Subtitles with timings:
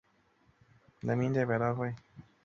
[1.03, 1.95] 响应者四千余人。